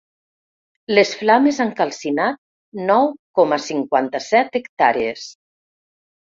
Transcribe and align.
Les 0.93 1.09
flames 1.19 1.59
han 1.65 1.73
calcinat 1.79 2.39
nou 2.87 3.05
coma 3.41 3.61
cinquanta-set 3.67 4.59
hectàrees. 4.63 5.29